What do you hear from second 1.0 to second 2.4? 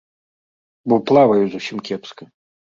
плаваю зусім кепска.